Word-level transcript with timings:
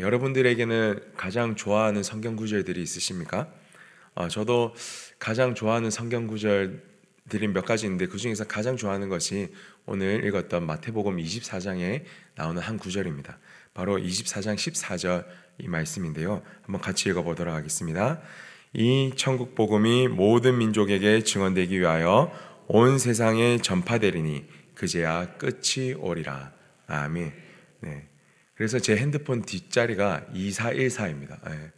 여러분들에게는 0.00 1.00
가장 1.16 1.54
좋아하는 1.54 2.02
성경 2.02 2.36
구절들이 2.36 2.82
있으십니까? 2.82 3.48
어, 4.14 4.28
저도 4.28 4.74
가장 5.18 5.54
좋아하는 5.54 5.90
성경 5.90 6.26
구절들이 6.26 7.48
몇 7.52 7.64
가지 7.64 7.86
있는데 7.86 8.06
그 8.06 8.18
중에서 8.18 8.44
가장 8.44 8.76
좋아하는 8.76 9.08
것이 9.08 9.52
오늘 9.86 10.24
읽었던 10.24 10.66
마태복음 10.66 11.18
24장에 11.18 12.04
나오는 12.34 12.60
한 12.60 12.78
구절입니다. 12.78 13.38
바로 13.74 13.98
24장 13.98 14.56
14절 14.56 15.24
이 15.58 15.68
말씀인데요. 15.68 16.42
한번 16.62 16.80
같이 16.80 17.08
읽어보도록 17.08 17.54
하겠습니다. 17.54 18.20
이 18.72 19.12
천국 19.16 19.54
복음이 19.54 20.08
모든 20.08 20.58
민족에게 20.58 21.22
증언되기 21.22 21.78
위하여 21.78 22.32
온 22.66 22.98
세상에 22.98 23.58
전파되리니 23.58 24.46
그제야 24.74 25.36
끝이 25.36 25.94
오리라. 25.94 26.52
아멘. 26.86 27.32
네. 27.80 28.09
그래서 28.60 28.78
제 28.78 28.94
핸드폰 28.94 29.40
뒷자리가 29.40 30.26
2414입니다. 30.34 31.42
네. 31.48 31.72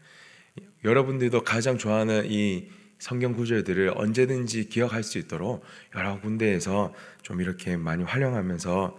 여러분들도 0.83 1.45
가장 1.45 1.79
좋아하는 1.79 2.25
이 2.29 2.71
성경 2.99 3.35
구절들을 3.35 3.93
언제든지 3.95 4.69
기억할 4.69 5.05
수 5.05 5.19
있도록 5.19 5.63
여러 5.95 6.21
군데에서 6.21 6.93
좀 7.23 7.41
이렇게 7.41 7.77
많이 7.77 8.03
활용하면서 8.03 8.99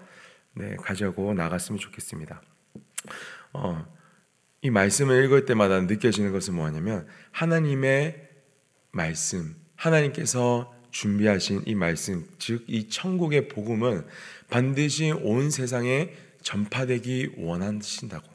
네, 0.54 0.78
가져고 0.78 1.34
나갔으면 1.34 1.78
좋겠습니다. 1.78 2.42
어, 3.52 3.86
이 4.62 4.70
말씀을 4.70 5.26
읽을 5.26 5.44
때마다 5.44 5.82
느껴지는 5.82 6.32
것은 6.32 6.56
뭐냐면 6.56 7.06
하나님의 7.32 8.30
말씀, 8.92 9.58
하나님께서 9.76 10.74
준비하신 10.92 11.64
이 11.66 11.76
말씀, 11.76 12.30
즉 12.38 12.64
이 12.70 12.88
천국의 12.88 13.50
복음은 13.50 14.06
반드시 14.50 15.12
온 15.12 15.52
세상에 15.52 16.14
전파되기 16.44 17.34
원하신다고. 17.38 18.34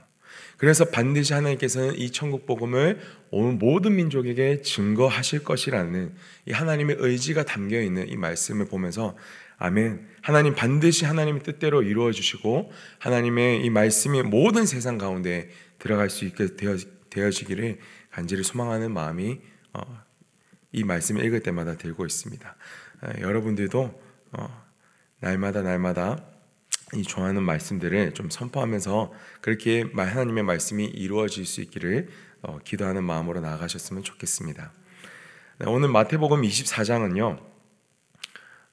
그래서 0.56 0.84
반드시 0.86 1.32
하나님께서는 1.34 1.94
이 1.96 2.10
천국 2.10 2.44
복음을 2.44 3.00
온 3.30 3.58
모든 3.58 3.94
민족에게 3.94 4.60
증거하실 4.60 5.44
것이라는 5.44 6.14
이 6.46 6.52
하나님의 6.52 6.96
의지가 6.98 7.44
담겨 7.44 7.80
있는 7.80 8.08
이 8.08 8.16
말씀을 8.16 8.66
보면서 8.66 9.16
아멘. 9.58 10.06
하나님 10.20 10.54
반드시 10.54 11.04
하나님의 11.04 11.42
뜻대로 11.42 11.82
이루어 11.82 12.12
주시고 12.12 12.72
하나님의 12.98 13.64
이 13.64 13.70
말씀이 13.70 14.22
모든 14.22 14.66
세상 14.66 14.98
가운데 14.98 15.48
들어갈 15.78 16.10
수 16.10 16.24
있게 16.24 16.56
되어, 16.56 17.30
지기를 17.30 17.78
간절히 18.10 18.42
소망하는 18.42 18.92
마음이 18.92 19.40
어, 19.72 20.02
이 20.72 20.84
말씀을 20.84 21.24
읽을 21.24 21.40
때마다 21.40 21.76
들고 21.76 22.06
있습니다. 22.06 22.56
어, 23.02 23.08
여러분들도 23.20 24.00
어, 24.32 24.64
날마다 25.20 25.62
날마다 25.62 26.24
이 26.94 27.02
좋아하는 27.02 27.42
말씀들을 27.42 28.14
좀 28.14 28.30
선포하면서 28.30 29.12
그렇게 29.40 29.84
하나님의 29.94 30.44
말씀이 30.44 30.86
이루어질 30.86 31.44
수 31.44 31.60
있기를 31.60 32.08
어, 32.40 32.58
기도하는 32.64 33.04
마음으로 33.04 33.40
나아가셨으면 33.40 34.04
좋겠습니다. 34.04 34.72
네, 35.58 35.66
오늘 35.68 35.88
마태복음 35.88 36.42
24장은요. 36.42 37.40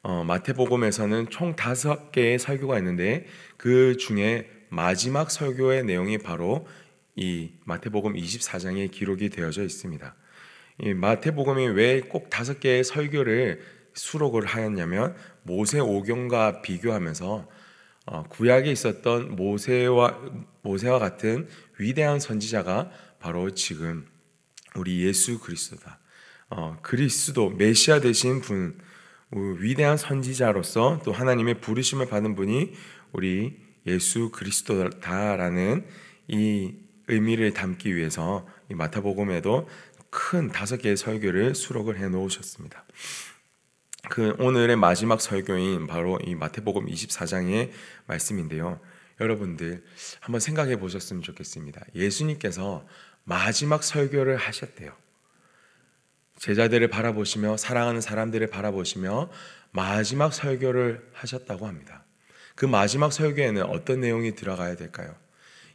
어, 0.04 0.24
마태복음에서는 0.24 1.30
총 1.30 1.56
다섯 1.56 2.12
개의 2.12 2.40
설교가 2.40 2.78
있는데 2.78 3.26
그 3.58 3.98
중에 3.98 4.50
마지막 4.70 5.32
설교의 5.32 5.84
내용이 5.84 6.20
바로 6.20 6.68
이 7.16 7.52
마태복음 7.66 8.14
24장에 8.14 8.92
기록이 8.92 9.30
되어져 9.30 9.64
있습니다. 9.64 10.16
이 10.82 10.94
마태복음이 10.94 11.68
왜 11.70 12.02
꼭 12.02 12.30
다섯 12.30 12.60
개의 12.60 12.84
설교를 12.84 13.62
수록을 13.94 14.46
하였냐면 14.46 15.16
모세 15.44 15.80
오경과 15.80 16.62
비교하면서 16.62 17.34
어, 17.36 17.48
구약에 18.30 18.72
있었던 18.72 19.36
모세와 19.36 20.20
모세와 20.62 21.00
같은 21.00 21.48
위대한 21.80 22.20
선지자가 22.20 22.92
바로 23.20 23.52
지금 23.52 24.06
우리 24.76 25.06
예수 25.06 25.40
그리스도다. 25.40 26.00
어, 26.50 26.78
그리스도 26.82 27.50
메시아 27.50 28.00
되신 28.00 28.42
분 28.42 28.78
위대한 29.32 29.98
선지자로서 29.98 31.02
또 31.04 31.12
하나님의 31.12 31.60
부르심을 31.62 32.08
받은 32.08 32.36
분이 32.36 32.74
우리 33.12 33.58
예수 33.88 34.30
그리스도다라는 34.32 35.86
이 36.28 36.74
의미를 37.08 37.54
담기 37.54 37.96
위해서 37.96 38.48
이 38.70 38.74
마태복음에도 38.74 39.68
큰 40.10 40.50
다섯 40.50 40.78
개의 40.78 40.98
설교를 40.98 41.56
수록을 41.56 41.98
해 42.00 42.08
놓으셨습니다. 42.08 42.86
그 44.10 44.36
오늘의 44.40 44.76
마지막 44.76 45.22
설교인 45.22 45.88
바로 45.88 46.20
이 46.24 46.36
마태복음 46.36 46.88
24장의 46.88 47.72
말씀인데요. 48.06 48.80
여러분들 49.20 49.84
한번 50.20 50.40
생각해 50.40 50.78
보셨으면 50.78 51.24
좋겠습니다. 51.24 51.82
예수님께서 51.96 52.86
마지막 53.24 53.84
설교를 53.84 54.38
하셨대요. 54.38 54.92
제자들을 56.38 56.88
바라보시며 56.90 57.58
사랑하는 57.58 58.02
사람들을 58.02 58.48
바라보시며 58.48 59.30
마지막 59.72 60.34
설교를 60.34 61.10
하셨다고 61.14 61.66
합니다. 61.66 62.04
그 62.56 62.66
마지막 62.66 63.12
설교에는 63.12 63.64
어떤 63.64 64.02
내용이 64.02 64.36
들어가야 64.36 64.76
될까요? 64.76 65.16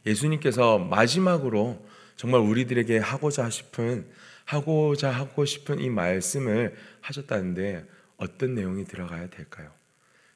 예수님께서 0.05 0.79
마지막으로 0.79 1.85
정말 2.15 2.41
우리들에게 2.41 2.99
하고자 2.99 3.49
싶은 3.49 4.07
하고자 4.45 5.09
하고 5.09 5.45
싶은 5.45 5.79
이 5.79 5.89
말씀을 5.89 6.75
하셨다는데 7.01 7.85
어떤 8.21 8.53
내용이 8.53 8.85
들어가야 8.85 9.29
될까요? 9.31 9.71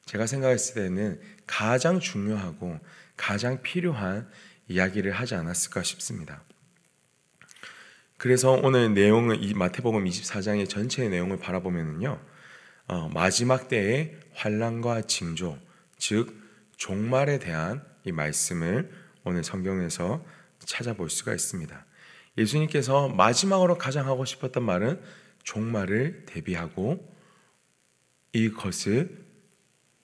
제가 0.06 0.26
생각했을 0.26 0.76
때는 0.76 1.22
가장 1.46 2.00
중요하고 2.00 2.80
가장 3.16 3.62
필요한 3.62 4.28
이야기를 4.68 5.12
하지 5.12 5.36
않았을까 5.36 5.84
싶습니다. 5.84 6.42
그래서 8.18 8.52
오늘 8.52 8.94
내용은 8.94 9.42
이 9.42 9.54
마태복음 9.54 10.04
24장의 10.06 10.68
전체의 10.68 11.10
내용을 11.10 11.38
바라보면요, 11.38 12.20
어, 12.88 13.10
마지막 13.10 13.68
때의 13.68 14.18
환란과 14.34 15.04
징조, 15.04 15.60
즉 16.00 16.36
종말에 16.78 17.38
대한 17.38 17.84
이 18.04 18.12
말씀을 18.12 18.92
오늘 19.24 19.44
성경에서 19.44 20.26
찾아볼 20.60 21.12
수가 21.12 21.34
있습니다. 21.34 21.86
예수님께서 22.38 23.10
마지막으로 23.10 23.78
가장 23.78 24.08
하고 24.08 24.26
싶었던 24.26 24.64
말은 24.64 25.00
종말을 25.44 26.26
대비하고 26.26 27.15
이것을 28.36 29.26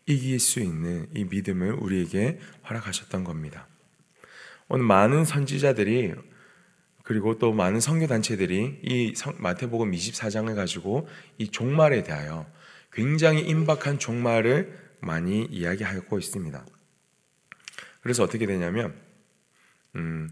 이길 0.06 0.40
수 0.40 0.62
있는 0.62 1.08
이 1.14 1.25
믿음을 1.25 1.74
우리에게 1.74 2.40
허락하셨던 2.68 3.25
겁니다. 3.25 3.68
오늘 4.69 4.86
많은 4.86 5.25
선지자들이 5.25 6.14
그리고 7.03 7.38
또 7.38 7.52
많은 7.52 7.81
선교 7.81 8.08
단체들이 8.08 8.80
이 8.84 9.14
마태복음 9.38 9.91
24장을 9.91 10.56
가지고 10.56 11.09
이 11.38 11.50
종말에 11.50 12.03
대하여 12.03 12.50
굉장히 12.94 13.41
임박한 13.41 14.00
종말을 14.00 14.80
많이 15.02 15.46
이야기하고 15.46 16.18
있습니다. 16.18 16.66
그래서 18.02 18.24
어떻게 18.24 18.46
되냐면 18.46 18.96
음, 19.96 20.30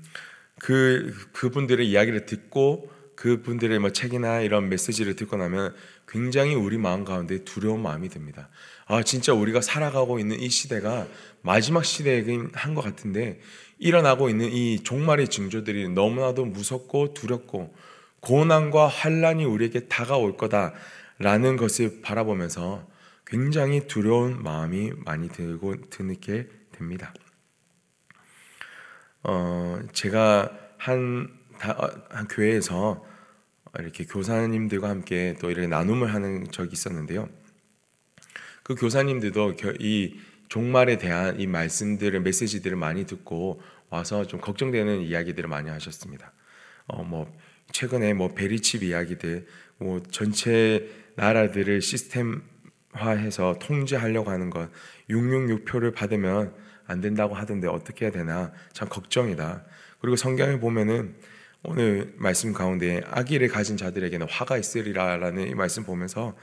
그 0.58 1.14
그분들의 1.34 1.90
이야기를 1.90 2.26
듣고 2.26 2.90
그분들의 3.20 3.80
뭐 3.80 3.90
책이나 3.90 4.40
이런 4.40 4.70
메시지를 4.70 5.18
듣고 5.18 5.36
나면 5.36 5.76
굉장히 6.08 6.56
우리 6.56 6.78
마음 6.78 7.04
가운데 7.04 7.44
두려운 7.44 7.82
마음이 7.82 8.08
듭니다. 8.08 8.48
아, 8.86 9.04
진짜 9.04 9.34
우리가 9.34 9.60
살아가고 9.60 10.20
있는 10.20 10.40
이 10.40 10.50
시대가 10.50 11.06
마지막 11.42 11.84
시대이긴 11.84 12.52
한 12.54 12.76
것 12.76 12.82
같은데 12.82 13.42
일어나고 13.78 14.30
있는 14.30 14.50
이 14.50 14.82
종말의 14.84 15.28
징조들이 15.28 15.90
너무나도 15.90 16.46
무섭고 16.46 17.14
두렵고 17.14 17.76
고난과 18.22 18.88
환란이 18.88 19.44
우리에게 19.44 19.90
다가올 19.90 20.38
거다라는 20.38 21.58
것을 21.58 22.00
바라보면서 22.02 22.88
굉장히 23.28 23.86
두려운 23.88 24.42
마음이 24.42 24.94
많이 25.04 25.28
들고 25.28 25.90
드게 25.90 26.48
됩니다. 26.72 27.14
어, 29.24 29.82
제가 29.92 30.52
한, 30.78 31.39
한 31.60 32.28
교회에서 32.28 33.04
이렇게 33.80 34.06
교사님들과 34.06 34.90
함께 34.90 35.36
또 35.40 35.52
이렇게 35.52 35.68
나눔을 35.68 36.14
하는 36.14 36.50
적이 36.52 36.74
있었는데요. 36.74 37.30
그 38.64 38.76
교사님들도 38.76 39.56
이 39.80 40.20
종말에 40.48 40.98
대한 40.98 41.40
이 41.40 41.48
말씀들을 41.48 42.20
메시지들을 42.22 42.76
많이 42.78 43.06
듣고 43.06 43.62
와서 43.90 44.26
좀 44.26 44.42
걱정되는 44.42 45.02
이야기들을 45.02 45.48
많이 45.50 45.70
하셨습니다. 45.70 46.34
어 46.88 47.04
뭐 47.04 47.32
최근에 47.72 48.14
뭐 48.14 48.34
베리칩 48.34 48.84
이야기들, 48.84 49.46
뭐 49.78 50.02
전체 50.12 50.90
나라들을 51.16 51.82
시스템화해서 51.82 53.60
통제하려고 53.60 54.32
하는 54.32 54.50
것, 54.50 54.70
666표를 55.10 55.94
받으면 55.94 56.54
안 56.88 57.02
된다고 57.02 57.36
하던데 57.36 57.68
어떻게 57.68 58.06
해야 58.06 58.12
되나 58.12 58.52
참 58.74 58.90
걱정이다. 58.90 59.64
그리고 60.00 60.16
성경에 60.16 60.60
보면은 60.60 61.16
오늘 61.62 62.14
말씀 62.18 62.54
가운데 62.54 63.02
아기를 63.06 63.50
가진 63.50 63.76
자들에게는 63.76 64.28
화가 64.30 64.58
있으리라라는 64.58 65.50
이 65.50 65.56
말씀 65.56 65.84
보면서 65.84 66.38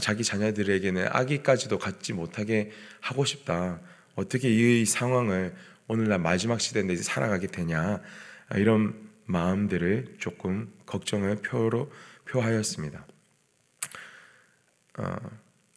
자기 0.00 0.22
자녀들에게는 0.22 1.08
아기까지도 1.10 1.78
갖지 1.78 2.12
못하게 2.12 2.70
하고 3.00 3.24
싶다. 3.24 3.80
어떻게 4.14 4.48
이 4.48 4.84
상황을 4.84 5.56
오늘날 5.88 6.20
마지막 6.20 6.60
시대인데 6.60 6.94
살아가게 6.96 7.48
되냐? 7.48 8.00
아, 8.48 8.58
이런 8.58 9.10
마음들을 9.24 10.16
조금 10.18 10.72
걱정을 10.86 11.36
표로 11.42 11.90
표하였습니다. 12.26 13.04
어, 14.98 15.16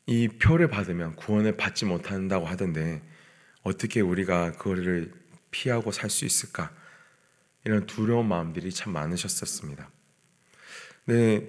이 0.06 0.28
표를 0.28 0.68
받으면 0.68 1.16
구원을 1.16 1.58
받지 1.58 1.86
못한다고 1.86 2.46
하던데 2.46 3.02
어떻게 3.64 4.02
우리가 4.02 4.52
그거를 4.52 5.12
피하고 5.50 5.92
살 5.92 6.12
수 6.12 6.26
있을까? 6.26 6.72
이런 7.66 7.86
두려운 7.86 8.28
마음들이 8.28 8.72
참 8.72 8.94
많으셨었습니다. 8.94 9.90
네, 11.06 11.48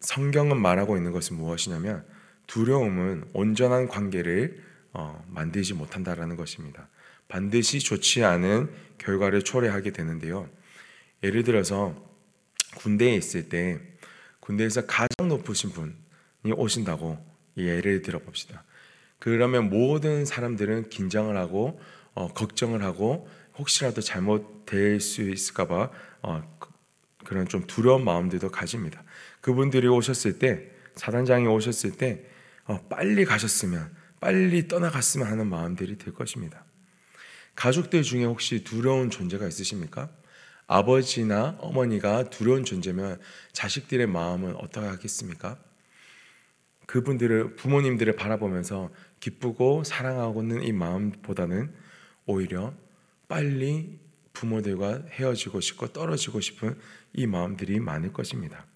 성경은 0.00 0.60
말하고 0.60 0.96
있는 0.96 1.12
것은 1.12 1.36
무엇이냐면 1.36 2.06
두려움은 2.46 3.30
온전한 3.32 3.86
관계를 3.86 4.62
어, 4.92 5.24
만들지 5.28 5.74
못한다라는 5.74 6.36
것입니다. 6.36 6.88
반드시 7.28 7.78
좋지 7.78 8.24
않은 8.24 8.70
결과를 8.98 9.42
초래하게 9.42 9.92
되는데요. 9.92 10.48
예를 11.22 11.44
들어서 11.44 11.94
군대에 12.76 13.14
있을 13.14 13.48
때 13.48 13.80
군대에서 14.40 14.86
가장 14.86 15.28
높으신 15.28 15.70
분이 15.70 16.52
오신다고 16.54 17.24
예를 17.56 18.02
들어 18.02 18.18
봅시다. 18.18 18.64
그러면 19.18 19.68
모든 19.68 20.24
사람들은 20.24 20.88
긴장을 20.88 21.36
하고 21.36 21.80
어, 22.14 22.32
걱정을 22.32 22.82
하고 22.82 23.28
혹시라도 23.58 24.00
잘못될 24.00 25.00
수 25.00 25.22
있을까봐 25.22 25.90
어, 26.22 26.58
그, 27.24 27.34
런 27.34 27.46
좀 27.46 27.66
두려운 27.66 28.04
마음들도 28.04 28.50
가집니다. 28.50 29.02
그분들이 29.40 29.86
오셨을 29.88 30.38
때 30.38 30.70
사단장이 30.96 31.46
오셨을 31.46 31.92
때 31.92 32.24
어, 32.64 32.80
빨리 32.88 33.24
가셨으면 33.24 33.94
빨리 34.20 34.68
떠나갔으면 34.68 35.26
하는 35.26 35.46
마음들이 35.46 35.96
들 35.96 36.12
것입니다. 36.12 36.64
가족들 37.54 38.02
중에 38.02 38.24
혹시 38.24 38.64
두려운 38.64 39.10
존재가 39.10 39.46
있으십니까? 39.48 40.10
아버지나 40.66 41.56
어머니가 41.58 42.30
두려운 42.30 42.64
존재면 42.64 43.18
자식들의 43.52 44.06
마음은 44.06 44.54
어떻게 44.56 44.86
하겠습니까? 44.86 45.58
그분들을 46.86 47.56
부모님들을 47.56 48.14
바라보면서 48.16 48.90
기쁘고 49.20 49.84
사랑하고 49.84 50.42
있는 50.42 50.62
이 50.62 50.72
마음보다는 50.72 51.72
오히려 52.26 52.72
빨리 53.30 54.00
부모들과 54.32 55.04
헤어지고 55.12 55.60
싶고 55.60 55.92
떨어지고 55.92 56.40
싶은 56.40 56.76
이 57.12 57.28
마음들이 57.28 57.78
많을 57.78 58.12
것입니다. 58.12 58.66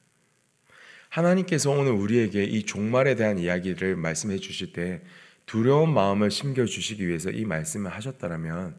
하나님께서 1.08 1.70
오늘 1.70 1.90
우리에게 1.90 2.44
이 2.44 2.64
종말에 2.64 3.16
대한 3.16 3.38
이야기를 3.38 3.96
말씀해 3.96 4.38
주실 4.38 4.72
때 4.72 5.02
두려운 5.44 5.92
마음을 5.92 6.30
심겨 6.30 6.66
주시기 6.66 7.06
위해서 7.06 7.30
이 7.30 7.44
말씀을 7.44 7.90
하셨다면 7.92 8.76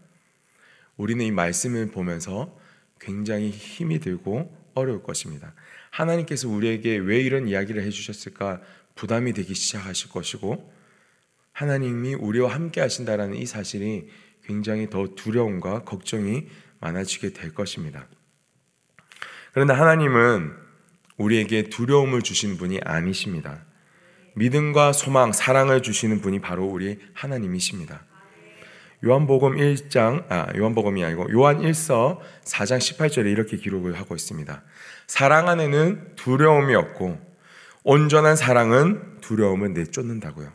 우리는 0.96 1.26
이 1.26 1.32
말씀을 1.32 1.92
보면서 1.92 2.58
굉장히 3.02 3.50
힘이 3.50 4.00
들고 4.00 4.58
어려울 4.76 5.04
것입니다. 5.04 5.54
하나님께서 5.92 6.48
우리에게 6.48 6.96
왜 6.98 7.20
이런 7.20 7.50
이야기를 7.50 7.84
해주셨을까 7.84 8.62
부담이 8.96 9.34
되기 9.34 9.54
시작하실 9.54 10.10
것이고 10.10 10.74
하나님이 11.52 12.16
우리와 12.16 12.54
함께 12.54 12.80
하신다라는 12.80 13.36
이 13.36 13.46
사실이 13.46 14.10
굉장히 14.46 14.90
더 14.90 15.08
두려움과 15.16 15.84
걱정이 15.84 16.48
많아지게 16.80 17.34
될 17.34 17.54
것입니다. 17.54 18.08
그런데 19.54 19.74
하나님은 19.74 20.54
우리에게 21.18 21.64
두려움을 21.70 22.22
주신 22.22 22.58
분이 22.58 22.82
아니십니다. 22.84 23.64
믿음과 24.36 24.92
소망, 24.92 25.32
사랑을 25.32 25.82
주시는 25.82 26.22
분이 26.22 26.42
바로 26.42 26.66
우리 26.66 27.00
하나님이십니다. 27.14 28.04
요한복음 29.04 29.56
1장 29.56 30.30
아 30.30 30.48
요한복음이 30.56 31.04
아니고 31.04 31.32
요한 31.32 31.60
1서 31.60 32.20
4장 32.44 32.80
18절에 32.80 33.32
이렇게 33.32 33.58
기록을 33.58 34.00
하고 34.00 34.16
있습니다. 34.16 34.64
사랑 35.08 35.48
안에는 35.48 36.16
두려움이 36.16 36.74
없고 36.76 37.20
온전한 37.84 38.36
사랑은 38.36 39.22
두려움을 39.22 39.74
내쫓는다고요. 39.74 40.52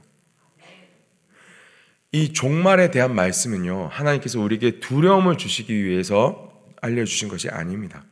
이 2.13 2.33
종말에 2.33 2.91
대한 2.91 3.15
말씀은요. 3.15 3.89
하나님께서 3.93 4.41
우리에게 4.41 4.81
두려움을 4.81 5.39
주시기 5.39 5.85
위해서 5.85 6.53
알려 6.81 7.05
주신 7.05 7.29
것이 7.29 7.49
아닙니다. 7.49 8.05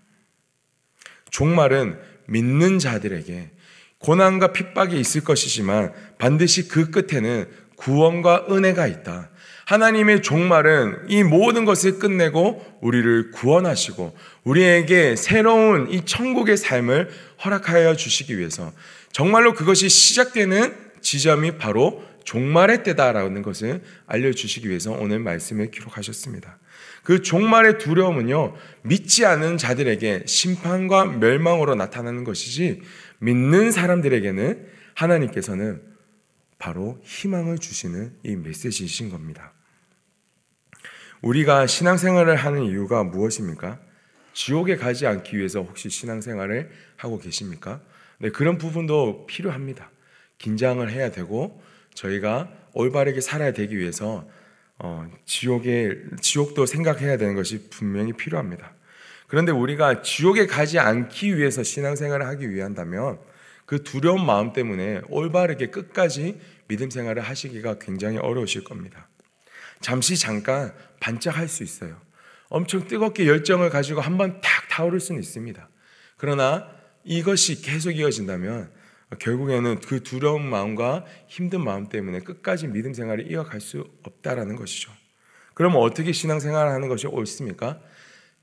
종말은 1.30 1.98
믿는 2.26 2.78
자들에게 2.78 3.50
고난과 3.98 4.52
핍박이 4.52 4.98
있을 4.98 5.24
것이지만 5.24 5.92
반드시 6.18 6.68
그 6.68 6.90
끝에는 6.90 7.48
구원과 7.76 8.46
은혜가 8.50 8.86
있다. 8.86 9.30
하나님의 9.66 10.22
종말은 10.22 11.08
이 11.08 11.22
모든 11.22 11.64
것을 11.64 11.98
끝내고 11.98 12.64
우리를 12.80 13.32
구원하시고 13.32 14.16
우리에게 14.44 15.16
새로운 15.16 15.90
이 15.90 16.04
천국의 16.04 16.56
삶을 16.56 17.10
허락하여 17.44 17.94
주시기 17.94 18.38
위해서 18.38 18.72
정말로 19.12 19.54
그것이 19.54 19.88
시작되는 19.88 20.74
지점이 21.02 21.58
바로 21.58 22.02
종말의 22.28 22.82
때다라는 22.82 23.40
것을 23.40 23.82
알려주시기 24.06 24.68
위해서 24.68 24.92
오늘 24.92 25.18
말씀을 25.18 25.70
기록하셨습니다. 25.70 26.58
그 27.02 27.22
종말의 27.22 27.78
두려움은요, 27.78 28.54
믿지 28.82 29.24
않는 29.24 29.56
자들에게 29.56 30.24
심판과 30.26 31.06
멸망으로 31.06 31.74
나타나는 31.74 32.24
것이지, 32.24 32.82
믿는 33.20 33.72
사람들에게는 33.72 34.66
하나님께서는 34.92 35.80
바로 36.58 37.00
희망을 37.02 37.56
주시는 37.56 38.18
이 38.24 38.36
메시지이신 38.36 39.08
겁니다. 39.08 39.54
우리가 41.22 41.66
신앙생활을 41.66 42.36
하는 42.36 42.64
이유가 42.64 43.04
무엇입니까? 43.04 43.80
지옥에 44.34 44.76
가지 44.76 45.06
않기 45.06 45.38
위해서 45.38 45.62
혹시 45.62 45.88
신앙생활을 45.88 46.70
하고 46.96 47.18
계십니까? 47.18 47.80
네, 48.18 48.28
그런 48.28 48.58
부분도 48.58 49.24
필요합니다. 49.26 49.90
긴장을 50.36 50.88
해야 50.90 51.10
되고 51.10 51.62
저희가 51.94 52.50
올바르게 52.72 53.20
살아야 53.20 53.52
되기 53.52 53.76
위해서 53.76 54.28
어, 54.78 55.10
지옥에 55.24 55.96
지옥도 56.20 56.66
생각해야 56.66 57.16
되는 57.16 57.34
것이 57.34 57.68
분명히 57.70 58.12
필요합니다. 58.12 58.72
그런데 59.26 59.52
우리가 59.52 60.02
지옥에 60.02 60.46
가지 60.46 60.78
않기 60.78 61.36
위해서 61.36 61.62
신앙생활을 61.62 62.26
하기 62.26 62.50
위한다면 62.50 63.18
그 63.66 63.82
두려운 63.82 64.24
마음 64.24 64.52
때문에 64.52 65.02
올바르게 65.08 65.66
끝까지 65.66 66.40
믿음 66.68 66.90
생활을 66.90 67.22
하시기가 67.22 67.78
굉장히 67.78 68.16
어려우실 68.18 68.64
겁니다. 68.64 69.08
잠시 69.80 70.16
잠깐 70.16 70.72
반짝할 71.00 71.48
수 71.48 71.62
있어요. 71.62 72.00
엄청 72.48 72.88
뜨겁게 72.88 73.26
열정을 73.26 73.68
가지고 73.68 74.00
한번 74.00 74.40
탁 74.40 74.68
타오를 74.70 75.00
수는 75.00 75.20
있습니다. 75.20 75.68
그러나 76.16 76.66
이것이 77.04 77.60
계속 77.60 77.92
이어진다면 77.92 78.70
결국에는 79.18 79.80
그 79.80 80.02
두려운 80.02 80.44
마음과 80.48 81.04
힘든 81.28 81.62
마음 81.64 81.88
때문에 81.88 82.20
끝까지 82.20 82.66
믿음 82.68 82.92
생활을 82.92 83.30
이어갈 83.30 83.60
수 83.60 83.86
없다라는 84.02 84.56
것이죠. 84.56 84.90
그러면 85.54 85.80
어떻게 85.80 86.12
신앙생활을 86.12 86.70
하는 86.70 86.88
것이 86.88 87.06
옳습니까? 87.06 87.80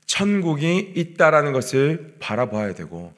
천국이 0.06 0.92
있다라는 0.94 1.52
것을 1.52 2.14
바라봐야 2.20 2.74
되고 2.74 3.12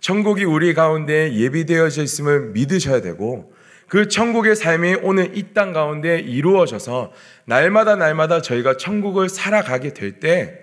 천국이 0.00 0.44
우리 0.44 0.72
가운데 0.74 1.34
예비되어져 1.34 2.02
있음을 2.02 2.50
믿으셔야 2.52 3.00
되고 3.00 3.52
그 3.88 4.08
천국의 4.08 4.54
삶이 4.56 4.96
오늘 5.02 5.36
이 5.36 5.52
땅 5.52 5.72
가운데 5.72 6.18
이루어져서 6.18 7.12
날마다 7.44 7.96
날마다 7.96 8.40
저희가 8.40 8.76
천국을 8.76 9.28
살아가게 9.28 9.92
될 9.94 10.20
때 10.20 10.60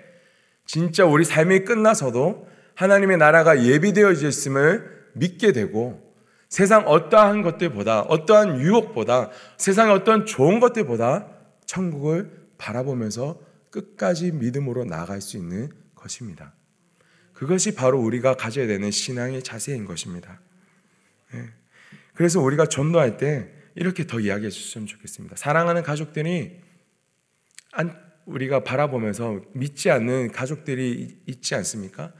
진짜 0.66 1.04
우리 1.04 1.24
삶이 1.24 1.60
끝나서도 1.60 2.48
하나님의 2.74 3.18
나라가 3.18 3.62
예비되어져 3.64 4.28
있음을 4.28 5.08
믿게 5.14 5.52
되고 5.52 6.07
세상 6.48 6.86
어떠한 6.86 7.42
것들보다 7.42 8.02
어떠한 8.02 8.60
유혹보다 8.60 9.30
세상의 9.58 9.94
어떤 9.94 10.24
좋은 10.24 10.60
것들보다 10.60 11.28
천국을 11.66 12.48
바라보면서 12.56 13.40
끝까지 13.70 14.32
믿음으로 14.32 14.84
나아갈 14.84 15.20
수 15.20 15.36
있는 15.36 15.70
것입니다. 15.94 16.54
그것이 17.34 17.74
바로 17.74 18.00
우리가 18.00 18.34
가져야 18.34 18.66
되는 18.66 18.90
신앙의 18.90 19.42
자세인 19.42 19.84
것입니다. 19.84 20.40
네. 21.32 21.44
그래서 22.14 22.40
우리가 22.40 22.66
전도할 22.66 23.16
때 23.18 23.52
이렇게 23.76 24.06
더 24.06 24.18
이야기해 24.18 24.50
주셨으면 24.50 24.88
좋겠습니다. 24.88 25.36
사랑하는 25.36 25.82
가족들이 25.82 26.60
우리가 28.24 28.64
바라보면서 28.64 29.40
믿지 29.52 29.90
않는 29.90 30.32
가족들이 30.32 31.20
있지 31.26 31.54
않습니까? 31.54 32.12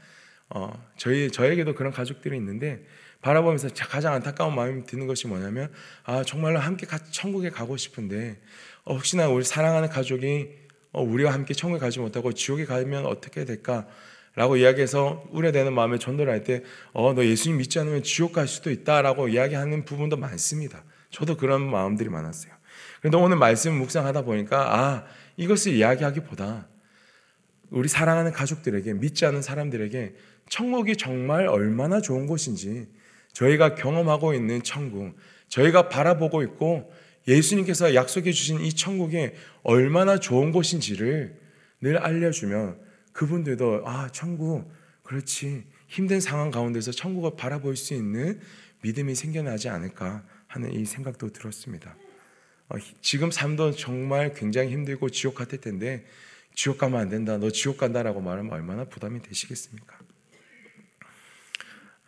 어, 0.49 0.71
저희 0.95 1.29
저에게도 1.29 1.75
그런 1.75 1.91
가족들이 1.91 2.37
있는데 2.37 2.85
바라보면서 3.21 3.69
가장 3.73 4.13
안타까운 4.13 4.55
마음이 4.55 4.85
드는 4.85 5.07
것이 5.07 5.27
뭐냐면 5.27 5.71
아 6.03 6.23
정말로 6.23 6.59
함께 6.59 6.87
천국에 7.11 7.49
가고 7.49 7.75
싶은데 7.75 8.39
어, 8.83 8.93
혹시나 8.95 9.27
우리 9.27 9.43
사랑하는 9.43 9.89
가족이 9.89 10.49
어, 10.91 11.03
우리와 11.03 11.33
함께 11.33 11.53
천국에 11.53 11.79
가지 11.79 11.99
못하고 11.99 12.33
지옥에 12.33 12.65
가면 12.65 13.05
어떻게 13.05 13.45
될까? 13.45 13.87
라고 14.35 14.55
이야기해서 14.55 15.25
우려되는 15.31 15.73
마음에 15.73 15.97
전도를 15.97 16.31
할 16.31 16.43
때, 16.43 16.63
어, 16.93 17.13
너 17.13 17.25
예수님 17.25 17.57
믿지 17.57 17.79
않으면 17.79 18.03
지옥 18.03 18.33
갈 18.33 18.47
수도 18.47 18.71
있다 18.71 19.01
라고 19.01 19.27
이야기하는 19.27 19.85
부분도 19.85 20.17
많습니다. 20.17 20.83
저도 21.11 21.35
그런 21.35 21.69
마음들이 21.69 22.09
많았어요. 22.09 22.53
그런데 22.99 23.17
오늘 23.17 23.37
말씀 23.37 23.73
묵상하다 23.73 24.23
보니까, 24.23 24.79
아, 24.79 25.05
이것을 25.35 25.73
이야기하기보다 25.73 26.67
우리 27.69 27.87
사랑하는 27.87 28.31
가족들에게 28.31 28.93
믿지 28.93 29.25
않은 29.25 29.41
사람들에게 29.41 30.15
천국이 30.47 30.95
정말 30.95 31.47
얼마나 31.47 32.01
좋은 32.01 32.25
곳인지 32.25 32.87
저희가 33.33 33.75
경험하고 33.75 34.33
있는 34.33 34.63
천국, 34.63 35.15
저희가 35.47 35.89
바라보고 35.89 36.43
있고 36.43 36.91
예수님께서 37.27 37.93
약속해 37.95 38.31
주신 38.31 38.59
이 38.61 38.73
천국이 38.73 39.31
얼마나 39.63 40.19
좋은 40.19 40.51
곳인지를 40.51 41.39
늘 41.81 41.97
알려주면 41.97 42.79
그분들도 43.13 43.83
아 43.85 44.09
천국 44.11 44.71
그렇지 45.03 45.63
힘든 45.87 46.19
상황 46.21 46.51
가운데서 46.51 46.91
천국을 46.91 47.31
바라볼 47.35 47.75
수 47.75 47.93
있는 47.93 48.39
믿음이 48.81 49.15
생겨나지 49.15 49.69
않을까 49.69 50.23
하는 50.47 50.73
이 50.73 50.85
생각도 50.85 51.31
들었습니다. 51.31 51.95
어, 52.69 52.75
지금 53.01 53.31
삶도 53.31 53.71
정말 53.71 54.33
굉장히 54.33 54.71
힘들고 54.71 55.09
지옥 55.09 55.35
같을 55.35 55.59
텐데 55.59 56.05
지옥 56.53 56.77
가면 56.77 56.99
안 56.99 57.09
된다. 57.09 57.37
너 57.37 57.49
지옥 57.49 57.77
간다라고 57.77 58.21
말하면 58.21 58.51
얼마나 58.53 58.85
부담이 58.85 59.21
되시겠습니까? 59.21 59.97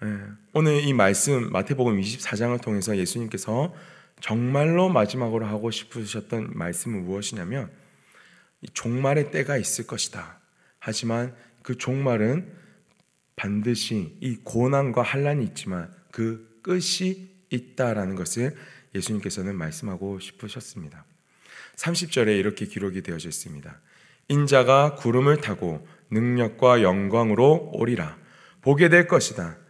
예, 0.04 0.20
오늘 0.54 0.84
이 0.84 0.94
말씀 0.94 1.52
마태복음 1.52 2.02
24장을 2.02 2.60
통해서 2.60 2.98
예수님께서 2.98 3.72
정말로 4.20 4.90
마지막으로 4.90 5.46
하고 5.46 5.70
싶으셨던 5.70 6.54
말씀은 6.56 7.06
무엇이냐면 7.06 7.70
종말의 8.74 9.30
때가 9.30 9.58
있을 9.58 9.86
것이다. 9.86 10.40
하지만 10.80 11.36
그 11.62 11.78
종말은 11.78 12.52
반드시 13.36 14.18
이 14.22 14.38
고난과 14.44 15.04
환란이 15.04 15.46
있지만 15.46 15.94
그 16.12 16.60
끝이 16.64 17.30
있다라는 17.52 18.16
것을 18.16 18.56
예수님께서는 18.96 19.56
말씀하고 19.56 20.20
싶으셨습니다. 20.20 21.06
30절에 21.76 22.40
이렇게 22.40 22.66
기록이 22.66 23.04
되어져 23.04 23.30
있습니다. 23.30 23.80
인자가 24.30 24.96
구름을 24.96 25.42
타고 25.42 25.88
능력과 26.10 26.82
영광으로 26.82 27.70
오리라. 27.74 28.18
보게 28.62 28.90
될 28.90 29.08
것이다. 29.08 29.61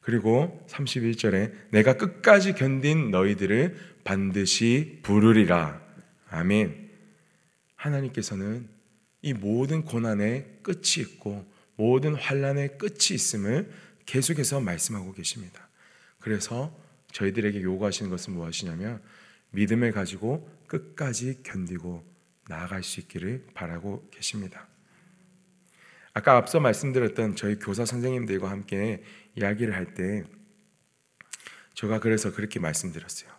그리고 0.00 0.64
31절에 0.68 1.52
내가 1.70 1.96
끝까지 1.96 2.54
견딘 2.54 3.10
너희들을 3.10 3.76
반드시 4.04 5.00
부르리라. 5.02 5.80
아멘. 6.28 6.90
하나님께서는 7.76 8.68
이 9.22 9.32
모든 9.34 9.84
고난의 9.84 10.60
끝이 10.62 11.00
있고 11.00 11.44
모든 11.76 12.14
환란의 12.14 12.78
끝이 12.78 13.12
있음을 13.12 13.70
계속해서 14.06 14.60
말씀하고 14.60 15.12
계십니다. 15.12 15.68
그래서 16.18 16.76
저희들에게 17.12 17.62
요구하시는 17.62 18.10
것은 18.10 18.34
무엇이냐면 18.34 19.02
믿음을 19.50 19.92
가지고 19.92 20.48
끝까지 20.66 21.42
견디고 21.42 22.04
나아갈 22.48 22.82
수 22.82 23.00
있기를 23.00 23.46
바라고 23.54 24.08
계십니다. 24.10 24.69
아까 26.12 26.36
앞서 26.36 26.60
말씀드렸던 26.60 27.36
저희 27.36 27.56
교사 27.58 27.84
선생님들과 27.84 28.50
함께 28.50 29.02
이야기를 29.36 29.74
할 29.74 29.94
때 29.94 30.24
제가 31.74 32.00
그래서 32.00 32.32
그렇게 32.32 32.58
말씀드렸어요. 32.60 33.30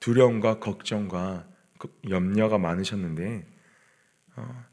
두려움과 0.00 0.58
걱정과 0.60 1.48
그 1.78 1.88
염려가 2.08 2.58
많으셨는데 2.58 3.46
어, 4.36 4.64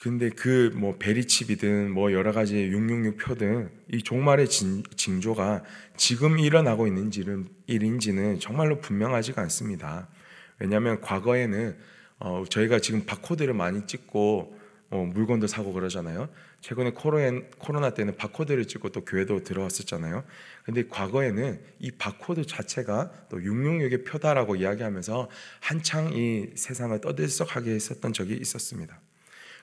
근데 0.00 0.28
그 0.30 0.70
뭐 0.74 0.96
베리칩이든 0.98 1.90
뭐 1.92 2.12
여러 2.12 2.32
가지 2.32 2.56
666 2.66 3.16
표든 3.16 3.70
이 3.92 4.02
종말의 4.02 4.48
진, 4.48 4.82
징조가 4.96 5.62
지금 5.96 6.38
일어나고 6.38 6.86
있는지는 6.86 7.48
일인지는 7.66 8.40
정말로 8.40 8.80
분명하지가 8.80 9.40
않습니다. 9.42 10.08
왜냐하면 10.58 11.00
과거에는 11.00 11.76
어, 12.18 12.44
저희가 12.48 12.80
지금 12.80 13.06
바코드를 13.06 13.54
많이 13.54 13.86
찍고 13.86 14.58
어, 14.94 15.04
물건도 15.04 15.48
사고 15.48 15.72
그러잖아요. 15.72 16.28
최근에 16.60 16.92
코로나, 16.92 17.40
코로나 17.58 17.90
때는 17.94 18.16
바코드를 18.16 18.66
찍고 18.66 18.90
또 18.90 19.04
교회도 19.04 19.42
들어왔었잖아요. 19.42 20.22
근데 20.62 20.86
과거에는 20.86 21.60
이 21.80 21.90
바코드 21.90 22.46
자체가 22.46 23.10
또 23.28 23.38
666의 23.38 24.06
표다라고 24.06 24.54
이야기하면서 24.54 25.28
한창 25.58 26.12
이 26.12 26.46
세상을 26.54 27.00
떠들썩하게 27.00 27.72
했었던 27.72 28.12
적이 28.12 28.34
있었습니다. 28.34 29.00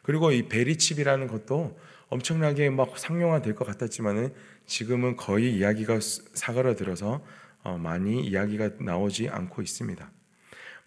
그리고 0.04 0.34
이 0.34 0.50
베리칩이라는 0.50 1.28
것도 1.28 1.80
엄청나게 2.10 2.70
막 2.70 2.98
상용화될 2.98 3.56
것 3.56 3.64
같았지만은 3.66 4.34
지금은 4.66 5.16
거의 5.16 5.56
이야기가 5.56 6.00
사그라들어서 6.34 7.24
어, 7.64 7.78
많이 7.78 8.22
이야기가 8.22 8.72
나오지 8.82 9.30
않고 9.30 9.62
있습니다. 9.62 10.12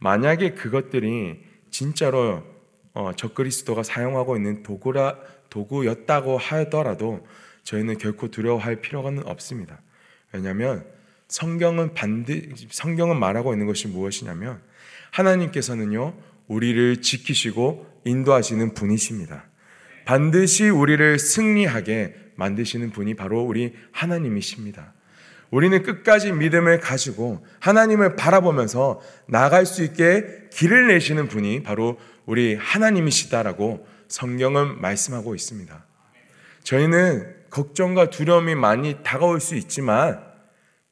만약에 0.00 0.52
그것들이 0.52 1.42
진짜로 1.70 2.53
어, 2.94 3.12
적그리스도가 3.14 3.82
사용하고 3.82 4.36
있는 4.36 4.62
도구라 4.62 5.18
도구였다고 5.50 6.38
하더라도 6.38 7.26
저희는 7.64 7.98
결코 7.98 8.28
두려워할 8.30 8.76
필요는 8.76 9.26
없습니다. 9.26 9.80
왜냐하면 10.32 10.84
성경은 11.28 11.94
반드 11.94 12.54
성경은 12.70 13.18
말하고 13.18 13.52
있는 13.52 13.66
것이 13.66 13.88
무엇이냐면 13.88 14.60
하나님께서는요 15.10 16.14
우리를 16.46 17.02
지키시고 17.02 17.86
인도하시는 18.04 18.74
분이십니다. 18.74 19.44
반드시 20.04 20.68
우리를 20.68 21.18
승리하게 21.18 22.14
만드시는 22.36 22.90
분이 22.90 23.14
바로 23.14 23.42
우리 23.42 23.74
하나님이십니다. 23.92 24.92
우리는 25.50 25.82
끝까지 25.82 26.32
믿음을 26.32 26.80
가지고 26.80 27.46
하나님을 27.60 28.16
바라보면서 28.16 29.00
나갈 29.26 29.66
수 29.66 29.84
있게 29.84 30.48
길을 30.52 30.88
내시는 30.88 31.28
분이 31.28 31.62
바로 31.62 31.98
우리 32.26 32.54
하나님이시다라고 32.54 33.86
성경은 34.08 34.80
말씀하고 34.80 35.34
있습니다. 35.34 35.84
저희는 36.62 37.34
걱정과 37.50 38.10
두려움이 38.10 38.54
많이 38.54 39.02
다가올 39.02 39.40
수 39.40 39.54
있지만 39.54 40.24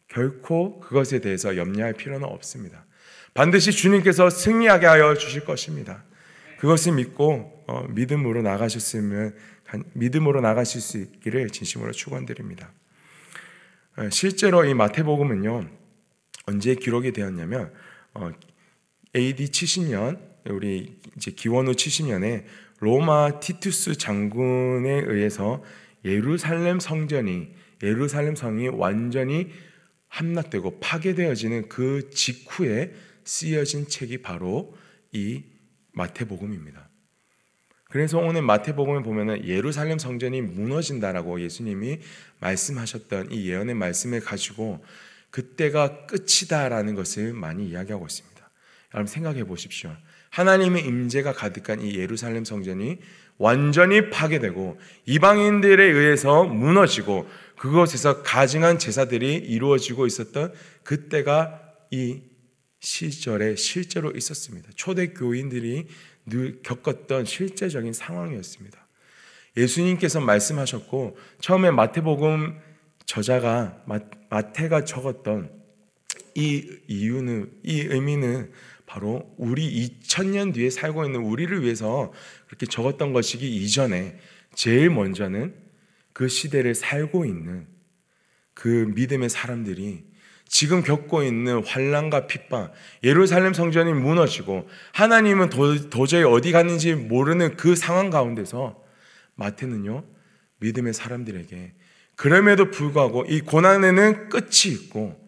결코 0.08 0.80
그것에 0.80 1.20
대해서 1.20 1.56
염려할 1.56 1.94
필요는 1.94 2.26
없습니다. 2.28 2.84
반드시 3.34 3.72
주님께서 3.72 4.28
승리하게 4.28 4.86
하여 4.86 5.14
주실 5.14 5.44
것입니다. 5.44 6.04
그것을 6.58 6.92
믿고 6.92 7.64
어, 7.66 7.86
믿음으로 7.88 8.42
나가셨으면 8.42 9.34
믿음으로 9.94 10.42
나가실 10.42 10.80
수 10.80 10.98
있기를 10.98 11.50
진심으로 11.50 11.92
축원드립니다. 11.92 12.70
어, 13.96 14.08
실제로 14.10 14.64
이 14.64 14.74
마태복음은요 14.74 15.68
언제 16.46 16.74
기록이 16.74 17.12
되었냐면 17.12 17.72
어, 18.14 18.30
AD 19.16 19.46
70년 19.46 20.31
우리 20.48 20.98
이제 21.16 21.30
기원 21.30 21.68
후 21.68 21.72
70년에 21.72 22.44
로마 22.80 23.40
티투스 23.40 23.96
장군에 23.96 25.04
의해서 25.06 25.62
예루살렘 26.04 26.80
성전이 26.80 27.54
예루살렘 27.82 28.34
성이 28.34 28.68
완전히 28.68 29.50
함락되고 30.08 30.80
파괴되어지는 30.80 31.68
그 31.68 32.10
직후에 32.10 32.92
쓰여진 33.24 33.88
책이 33.88 34.18
바로 34.18 34.76
이 35.12 35.42
마태복음입니다. 35.92 36.88
그래서 37.88 38.18
오늘 38.18 38.42
마태복음을 38.42 39.02
보면은 39.02 39.46
예루살렘 39.46 39.98
성전이 39.98 40.40
무너진다라고 40.40 41.40
예수님이 41.42 42.00
말씀하셨던 42.40 43.32
이 43.32 43.48
예언의 43.48 43.74
말씀을 43.74 44.20
가지고 44.20 44.82
그때가 45.30 46.06
끝이다라는 46.06 46.94
것을 46.94 47.32
많이 47.32 47.68
이야기하고 47.68 48.06
있습니다. 48.06 48.50
여러분 48.94 49.06
생각해 49.06 49.44
보십시오. 49.44 49.94
하나님의 50.32 50.86
임재가 50.86 51.34
가득한 51.34 51.82
이 51.82 51.96
예루살렘 51.96 52.44
성전이 52.44 52.98
완전히 53.36 54.08
파괴되고 54.08 54.78
이방인들에 55.04 55.84
의해서 55.84 56.44
무너지고 56.44 57.28
그곳에서 57.58 58.22
가증한 58.22 58.78
제사들이 58.78 59.34
이루어지고 59.34 60.06
있었던 60.06 60.52
그때가 60.84 61.60
이 61.90 62.22
시절에 62.80 63.56
실제로 63.56 64.10
있었습니다. 64.10 64.70
초대 64.74 65.08
교인들이 65.08 65.86
늘 66.24 66.62
겪었던 66.62 67.26
실제적인 67.26 67.92
상황이었습니다. 67.92 68.88
예수님께서 69.56 70.20
말씀하셨고 70.20 71.18
처음에 71.40 71.70
마태복음 71.70 72.58
저자가 73.04 73.84
마태가 74.30 74.86
적었던 74.86 75.52
이 76.34 76.78
이유는 76.88 77.50
이 77.64 77.80
의미는 77.80 78.50
바로 78.92 79.24
우리 79.38 79.88
2000년 79.88 80.52
뒤에 80.52 80.68
살고 80.68 81.06
있는 81.06 81.20
우리를 81.20 81.62
위해서 81.62 82.12
그렇게 82.46 82.66
적었던 82.66 83.14
것이기 83.14 83.56
이전에 83.56 84.18
제일 84.54 84.90
먼저는 84.90 85.54
그 86.12 86.28
시대를 86.28 86.74
살고 86.74 87.24
있는 87.24 87.66
그 88.52 88.92
믿음의 88.94 89.30
사람들이 89.30 90.04
지금 90.46 90.82
겪고 90.82 91.22
있는 91.22 91.64
환란과 91.64 92.26
핍박, 92.26 92.74
예루살렘 93.02 93.54
성전이 93.54 93.94
무너지고 93.94 94.68
하나님은 94.92 95.48
도, 95.48 96.06
저히 96.06 96.24
어디 96.24 96.52
갔는지 96.52 96.94
모르는 96.94 97.56
그 97.56 97.74
상황 97.74 98.10
가운데서 98.10 98.78
마태는요 99.36 100.04
믿음의 100.58 100.92
사람들에게 100.92 101.72
그럼에도 102.16 102.70
불구하고 102.70 103.24
이 103.26 103.40
고난에는 103.40 104.28
끝이 104.28 104.70
있고 104.74 105.18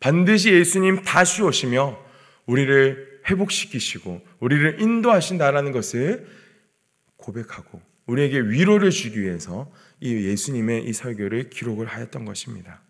반드시 0.00 0.52
예수님 0.52 1.04
다시 1.04 1.42
오시며 1.42 2.03
우리를 2.46 3.22
회복시키시고 3.28 4.20
우리를 4.40 4.80
인도하신다라는 4.80 5.72
것을 5.72 6.26
고백하고 7.16 7.80
우리에게 8.06 8.40
위로를 8.40 8.90
주기 8.90 9.20
위해서 9.22 9.72
이 10.00 10.12
예수님의 10.12 10.84
이 10.84 10.92
설교를 10.92 11.48
기록을 11.50 11.86
하였던 11.86 12.24
것입니다. 12.24 12.82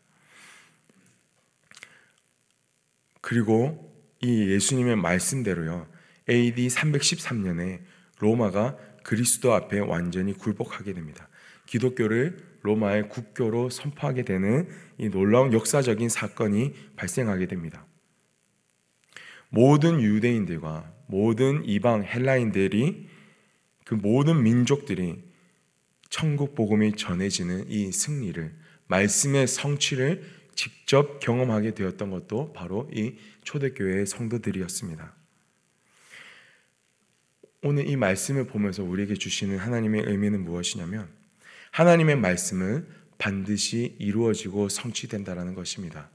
그리고 3.20 3.92
이 4.20 4.49
예수님의 4.50 4.96
말씀대로요. 4.96 5.87
AD 6.28 6.66
313년에 6.68 7.80
로마가 8.18 8.76
그리스도 9.02 9.52
앞에 9.54 9.78
완전히 9.78 10.32
굴복하게 10.32 10.94
됩니다. 10.94 11.28
기독교를 11.66 12.38
로마의 12.62 13.08
국교로 13.08 13.70
선포하게 13.70 14.25
되는 14.25 14.68
이 14.99 15.08
놀라운 15.11 15.52
역사적인 15.52 16.08
사건이 16.08 16.75
발생하게 16.96 17.46
됩니다. 17.46 17.87
모든 19.54 20.02
유대인들과 20.02 20.92
모든 21.06 21.64
이방 21.64 22.02
헬라인들이 22.02 23.08
그 23.84 23.94
모든 23.94 24.42
민족들이 24.42 25.23
천국 26.11 26.56
복음이 26.56 26.96
전해지는 26.96 27.70
이 27.70 27.92
승리를 27.92 28.52
말씀의 28.88 29.46
성취를 29.46 30.25
직접 30.56 31.20
경험하게 31.20 31.75
되었던 31.75 32.11
것도 32.11 32.52
바로 32.52 32.90
이 32.92 33.14
초대교회의 33.44 34.06
성도들이었습니다. 34.06 35.14
오늘 37.62 37.88
이 37.88 37.94
말씀을 37.96 38.49
보면서 38.49 38.82
우리에게 38.82 39.14
주시는 39.14 39.58
하나님의 39.58 40.02
의미는 40.06 40.44
무엇이냐면 40.44 41.08
하나님의 41.70 42.16
말씀은 42.16 42.88
반드시 43.18 43.94
이루어지고 44.00 44.68
성취된다라는 44.68 45.54
것입니다. 45.54 46.11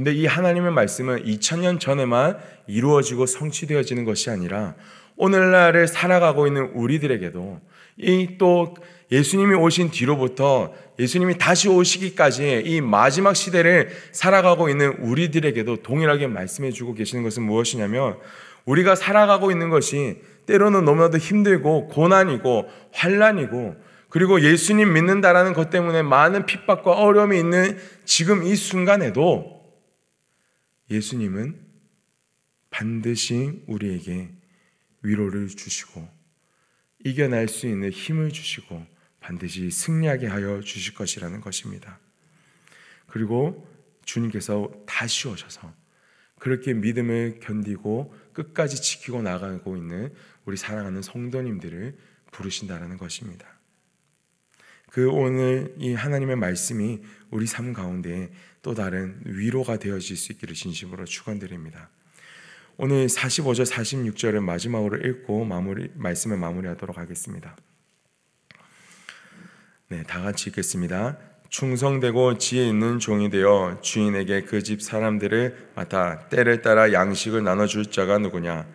근데 0.00 0.14
이 0.14 0.24
하나님의 0.24 0.72
말씀은 0.72 1.24
2000년 1.24 1.78
전에만 1.78 2.38
이루어지고 2.66 3.26
성취되어지는 3.26 4.06
것이 4.06 4.30
아니라 4.30 4.74
오늘날을 5.18 5.88
살아가고 5.88 6.46
있는 6.46 6.70
우리들에게도 6.72 7.60
이 7.98 8.38
또 8.38 8.74
예수님이 9.12 9.56
오신 9.56 9.90
뒤로부터 9.90 10.72
예수님이 10.98 11.36
다시 11.36 11.68
오시기까지 11.68 12.62
이 12.64 12.80
마지막 12.80 13.36
시대를 13.36 13.90
살아가고 14.12 14.70
있는 14.70 14.92
우리들에게도 15.00 15.82
동일하게 15.82 16.28
말씀해 16.28 16.70
주고 16.70 16.94
계시는 16.94 17.22
것은 17.22 17.42
무엇이냐면 17.42 18.16
우리가 18.64 18.94
살아가고 18.94 19.50
있는 19.50 19.68
것이 19.68 20.22
때로는 20.46 20.86
너무나도 20.86 21.18
힘들고 21.18 21.88
고난이고 21.88 22.68
환란이고 22.92 23.76
그리고 24.08 24.40
예수님 24.40 24.94
믿는다라는 24.94 25.52
것 25.52 25.68
때문에 25.68 26.00
많은 26.00 26.46
핍박과 26.46 26.92
어려움이 26.92 27.38
있는 27.38 27.76
지금 28.06 28.44
이 28.44 28.56
순간에도 28.56 29.59
예수님은 30.90 31.58
반드시 32.70 33.62
우리에게 33.66 34.30
위로를 35.02 35.48
주시고 35.48 36.08
이겨낼 37.04 37.48
수 37.48 37.66
있는 37.66 37.90
힘을 37.90 38.30
주시고 38.30 38.84
반드시 39.20 39.70
승리하게 39.70 40.26
하여 40.26 40.60
주실 40.60 40.94
것이라는 40.94 41.40
것입니다. 41.40 41.98
그리고 43.06 43.66
주님께서 44.04 44.70
다시 44.86 45.28
오셔서 45.28 45.72
그렇게 46.38 46.72
믿음을 46.72 47.38
견디고 47.40 48.14
끝까지 48.32 48.80
지키고 48.80 49.22
나가고 49.22 49.76
있는 49.76 50.12
우리 50.44 50.56
사랑하는 50.56 51.02
성도님들을 51.02 51.98
부르신다라는 52.32 52.96
것입니다. 52.96 53.46
그 54.90 55.08
오늘 55.08 55.74
이 55.78 55.94
하나님의 55.94 56.36
말씀이 56.36 57.00
우리 57.30 57.46
삶 57.46 57.72
가운데 57.72 58.32
또 58.62 58.74
다른 58.74 59.20
위로가 59.24 59.78
되어질 59.78 60.16
수 60.16 60.32
있기를 60.32 60.54
진심으로 60.54 61.04
축원드립니다. 61.04 61.88
오늘 62.76 63.06
45절 63.06 63.66
46절을 63.66 64.40
마지막으로 64.40 64.98
읽고 65.06 65.44
마무리 65.44 65.90
말씀을 65.94 66.36
마무리하도록 66.38 66.96
하겠습니다. 66.96 67.56
네, 69.88 70.02
다 70.04 70.22
같이 70.22 70.50
읽겠습니다. 70.50 71.18
충성되고 71.48 72.38
지혜 72.38 72.68
있는 72.68 73.00
종이 73.00 73.28
되어 73.28 73.78
주인에게 73.82 74.42
그 74.42 74.62
집 74.62 74.80
사람들을 74.82 75.72
맡아 75.74 76.28
때를 76.28 76.62
따라 76.62 76.92
양식을 76.92 77.42
나눠 77.42 77.66
줄 77.66 77.86
자가 77.86 78.18
누구냐? 78.18 78.66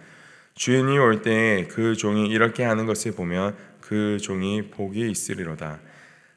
주인이 0.56 0.98
올 0.98 1.22
때에 1.22 1.68
그 1.68 1.96
종이 1.96 2.28
이렇게 2.28 2.64
하는 2.64 2.86
것을 2.86 3.14
보면 3.14 3.56
그 3.80 4.18
종이 4.20 4.70
복이 4.70 5.10
있으리로다. 5.10 5.80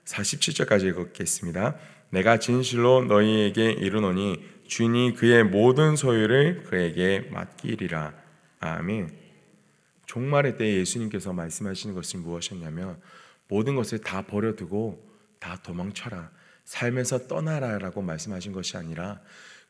47절까지 0.04 1.08
읽겠습니다. 1.08 1.76
내가 2.10 2.38
진실로 2.38 3.04
너희에게 3.04 3.72
이르노니 3.72 4.42
주인이 4.66 5.14
그의 5.14 5.44
모든 5.44 5.96
소유를 5.96 6.64
그에게 6.64 7.28
맡기리라. 7.30 8.14
아멘. 8.60 9.16
종말의 10.06 10.56
때 10.56 10.74
예수님께서 10.76 11.32
말씀하시는 11.32 11.94
것은 11.94 12.22
무엇이었냐면 12.22 13.00
모든 13.48 13.74
것을 13.76 13.98
다 13.98 14.22
버려두고 14.22 15.06
다 15.38 15.60
도망쳐라. 15.62 16.30
삶에서 16.64 17.26
떠나라라고 17.28 18.02
말씀하신 18.02 18.52
것이 18.52 18.76
아니라 18.76 19.20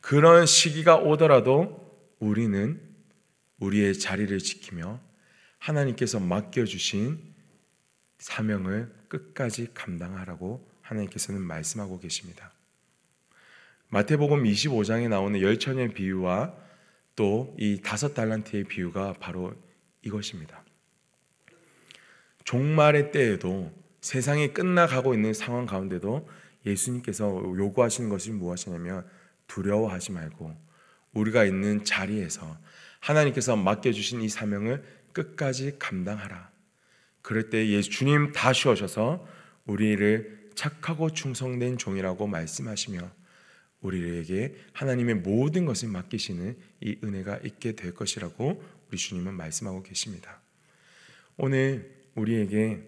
그런 0.01 0.45
시기가 0.45 0.97
오더라도 0.97 1.89
우리는 2.19 2.81
우리의 3.59 3.97
자리를 3.97 4.37
지키며 4.39 4.99
하나님께서 5.59 6.19
맡겨주신 6.19 7.19
사명을 8.17 8.93
끝까지 9.07 9.69
감당하라고 9.73 10.68
하나님께서는 10.89 11.41
말씀하고 11.41 11.99
계십니다. 11.99 12.51
마태복음 13.89 14.43
25장에 14.43 15.09
나오는 15.09 15.39
열처녀의 15.41 15.93
비유와 15.93 16.53
또 17.15 17.53
이 17.57 17.81
다섯 17.83 18.13
달란트의 18.13 18.63
비유가 18.63 19.13
바로 19.19 19.53
이것입니다. 20.03 20.63
종말의 22.45 23.11
때에도 23.11 23.73
세상이 23.99 24.53
끝나가고 24.53 25.13
있는 25.13 25.33
상황 25.33 25.65
가운데도 25.65 26.29
예수님께서 26.65 27.27
요구하시는 27.27 28.09
것이 28.09 28.31
무엇이냐면 28.31 29.05
두려워하지 29.47 30.13
말고 30.13 30.55
우리가 31.13 31.43
있는 31.43 31.83
자리에서 31.83 32.57
하나님께서 33.01 33.57
맡겨주신 33.57 34.21
이 34.21 34.29
사명을 34.29 34.83
끝까지 35.11 35.77
감당하라. 35.77 36.49
그럴 37.21 37.49
때 37.49 37.67
예수 37.67 37.89
주님 37.89 38.31
다시 38.31 38.69
오셔서 38.69 39.27
우리를 39.65 40.38
착하고 40.59 41.11
충성된 41.11 41.77
종이라고 41.77 42.27
말씀하시며 42.27 43.09
우리에게 43.79 44.57
하나님의 44.73 45.15
모든 45.15 45.63
것을 45.63 45.87
맡기시는 45.87 46.57
이 46.81 46.97
은혜가 47.01 47.37
있게 47.45 47.77
될 47.77 47.93
것이라고 47.93 48.61
우리 48.89 48.97
주님은 48.97 49.35
말씀하고 49.35 49.83
계십니다. 49.83 50.41
오늘 51.37 51.89
우리에게 52.15 52.85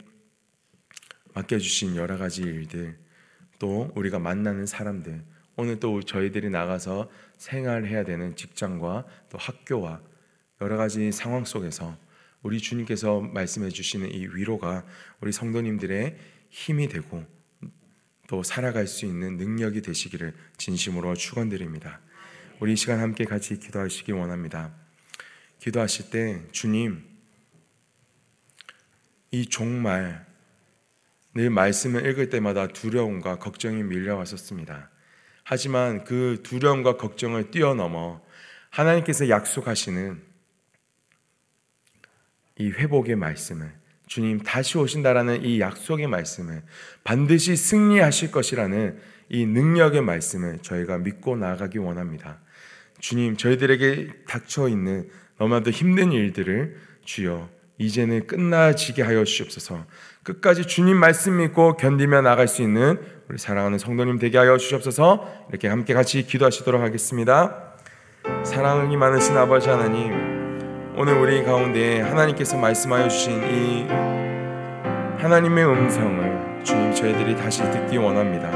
맡겨주신 1.34 1.96
여러 1.96 2.18
가지 2.18 2.42
일들, 2.42 3.00
또 3.58 3.90
우리가 3.96 4.20
만나는 4.20 4.66
사람들, 4.66 5.24
오늘 5.56 5.80
또 5.80 6.04
저희들이 6.04 6.50
나가서 6.50 7.10
생활해야 7.38 8.04
되는 8.04 8.36
직장과 8.36 9.06
또 9.30 9.38
학교와 9.38 10.02
여러 10.60 10.76
가지 10.76 11.14
상황 11.14 11.46
속에서 11.46 11.98
우리 12.44 12.60
주님께서 12.60 13.22
말씀해 13.22 13.70
주시는 13.70 14.12
이 14.12 14.28
위로가 14.28 14.86
우리 15.22 15.32
성도님들의 15.32 16.18
힘이 16.50 16.90
되고 16.90 17.26
또 18.32 18.44
살아갈 18.44 18.88
수 18.88 19.06
있는 19.06 19.36
능력이 19.36 19.82
되시기를 19.82 20.34
진심으로 20.56 21.16
축원드립니다. 21.16 22.00
우리 22.62 22.78
시간 22.78 23.02
함께 23.02 23.26
같이 23.26 23.60
기도하시기 23.60 24.14
원합니다. 24.14 24.72
기도하실 25.60 26.12
때 26.12 26.42
주님 26.54 27.04
이 29.32 29.48
종말 29.48 30.26
늘 31.34 31.50
말씀을 31.50 32.06
읽을 32.06 32.30
때마다 32.30 32.70
두려움과 32.70 33.38
걱정이 33.38 33.84
밀려왔었습니다. 33.84 34.90
하지만 35.44 36.06
그 36.06 36.40
두려움과 36.42 36.96
걱정을 36.96 37.52
뛰어넘어 37.52 38.22
하나님께서 38.70 39.28
약속하시는 39.28 40.24
이 42.60 42.70
회복의 42.70 43.18
말씀을 43.18 43.81
주님 44.12 44.40
다시 44.40 44.78
오신다라는 44.78 45.46
이 45.46 45.62
약속의 45.62 46.08
말씀을 46.08 46.64
반드시 47.06 47.56
승리하실 47.56 48.32
것이라는 48.32 49.00
이 49.30 49.46
능력의 49.46 50.02
말씀을 50.02 50.60
저희가 50.62 50.98
믿고 50.98 51.38
나아가기 51.38 51.78
원합니다. 51.78 52.40
주님, 53.00 53.38
저희들에게 53.38 54.10
닥쳐 54.28 54.68
있는 54.68 55.08
너무나도 55.38 55.72
힘든 55.72 56.12
일들을 56.12 56.76
주여 57.06 57.48
이제는 57.78 58.28
끝나지게 58.28 59.02
하여 59.02 59.24
주시옵소서. 59.24 59.86
끝까지 60.24 60.68
주님 60.68 60.98
말씀 60.98 61.38
믿고 61.38 61.78
견디며 61.78 62.20
나갈 62.20 62.50
수 62.50 62.62
있는 62.62 63.00
우리 63.30 63.38
사랑하는 63.38 63.78
성도님 63.78 64.20
되게 64.20 64.38
하여 64.38 64.58
주시옵소서. 64.58 65.46
이렇게 65.52 65.70
함께 65.70 65.94
같이 65.94 66.28
기도하시도록 66.28 66.82
하겠습니다. 66.82 67.76
사랑이 68.44 68.98
많으신 68.98 69.38
아버지 69.38 69.70
하나님, 69.70 70.31
오늘 70.98 71.14
우리 71.18 71.44
가운데 71.44 72.02
하나님께서 72.02 72.58
말씀하여 72.58 73.08
주신 73.08 73.42
이 73.44 73.88
하나님의 75.22 75.66
음성을 75.66 76.62
주님 76.64 76.94
저희들이 76.94 77.36
다시 77.36 77.64
듣기 77.72 77.98
원합니다. 77.98 78.50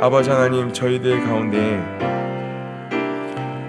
아버지 0.00 0.30
하나님 0.30 0.72
저희들 0.72 1.24
가운데 1.24 1.78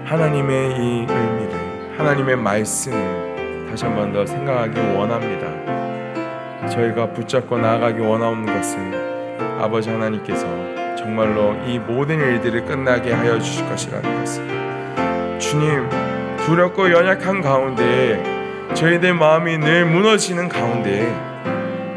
하나님의 0.04 0.70
이 0.72 1.06
의미를 1.08 1.98
하나님의 1.98 2.36
말씀을 2.36 3.66
다시 3.70 3.84
한 3.84 3.94
번 3.96 4.12
더 4.12 4.24
생각하기 4.24 4.78
원합니다. 4.96 6.68
저희가 6.68 7.12
붙잡고 7.12 7.58
나아가기 7.58 8.00
원하는 8.00 8.46
것은 8.46 9.60
아버지 9.60 9.90
하나님께서 9.90 10.46
정말로 10.96 11.54
이 11.66 11.78
모든 11.78 12.18
일들을 12.18 12.64
끝나게 12.64 13.12
하여 13.12 13.38
주실 13.38 13.66
것이라는 13.68 14.20
것을 14.20 15.38
주님 15.38 15.88
두렵고 16.48 16.90
연약한 16.90 17.42
가운데 17.42 18.22
저희들 18.72 19.12
마음이 19.12 19.58
늘 19.58 19.84
무너지는 19.84 20.48
가운데 20.48 21.06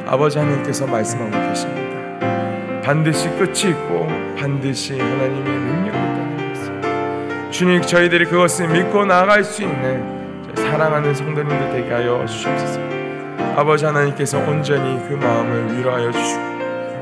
아버지 0.06 0.40
하나님께서 0.40 0.86
말씀하고 0.86 1.32
계십니다. 1.32 2.82
반드시 2.84 3.30
끝이 3.30 3.72
있고 3.72 4.10
반드시 4.38 5.00
하나님의 5.00 5.44
능력이 5.44 5.98
있다는 5.98 6.54
것을 6.54 7.52
주님 7.52 7.82
저희들이 7.82 8.26
그것을 8.26 8.68
믿고 8.68 9.06
나아갈 9.06 9.42
수 9.46 9.64
있는 9.64 10.54
사랑하는 10.54 11.16
성도님들 11.16 11.72
되게 11.72 11.94
하여 11.94 12.26
주시옵소서. 12.26 12.82
아버지 13.56 13.86
하나님께서 13.86 14.38
온전히 14.40 15.00
그 15.08 15.14
마음을 15.14 15.78
위로하여 15.78 16.12
주시고 16.12 16.42